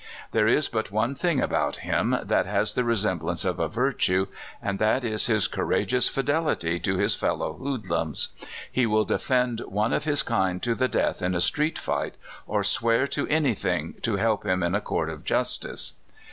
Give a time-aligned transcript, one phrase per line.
[0.31, 4.25] There is but one thing about him that has the semblance of a virtue,
[4.59, 8.29] and that is his cour ageous fidelity to his fellow hoodlums.
[8.71, 12.15] He will defend one of his kind to the death in a street fight,
[12.47, 15.93] or swear to anything to help him in a court of jus tice.